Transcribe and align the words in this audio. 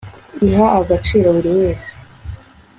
iha 0.47 0.65
agaciro 0.79 1.27
buri 1.35 1.51
wese 1.59 1.89